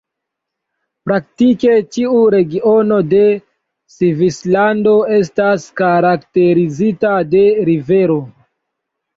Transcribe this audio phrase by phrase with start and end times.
[1.09, 3.21] Praktike ĉiu regiono de
[3.97, 8.19] Svislando estas karakterizita de rivero.